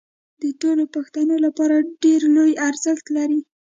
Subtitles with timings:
[0.41, 3.39] د ټولو پښتنو لپاره ډېر لوی ارزښت لري